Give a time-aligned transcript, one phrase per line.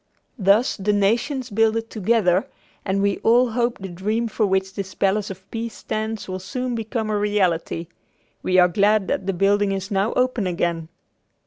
[0.39, 2.47] Thus the nations builded together
[2.83, 6.73] and we all hope the dream for which this Palace of Peace stands will soon
[6.73, 7.85] become a reality.
[8.41, 10.89] We are glad that the building is now open again.